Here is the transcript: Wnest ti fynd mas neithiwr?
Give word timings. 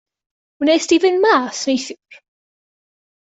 Wnest 0.61 0.89
ti 0.91 0.97
fynd 1.03 1.19
mas 1.25 1.57
neithiwr? 1.67 2.15